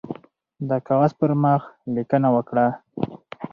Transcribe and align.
د 0.69 0.71
کاغذ 0.87 1.11
پر 1.19 1.31
مخ 1.43 1.61
لیکنه 1.95 2.27
وکړه. 2.35 2.67